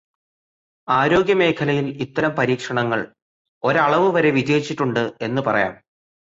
[0.87, 3.01] ആരോഗ്യമേഖലയിൽ ഇത്തരം പരീക്ഷണങ്ങൾ
[3.63, 5.75] ഒരളവുവരെ വിജയിച്ചിട്ടുണ്ട് എന്നുപറയാം.